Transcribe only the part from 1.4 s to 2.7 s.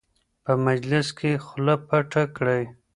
خوله پټه کړئ.